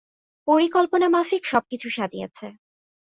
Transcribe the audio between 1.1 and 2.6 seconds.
মাফিক সবকিছু সাজিয়েছে।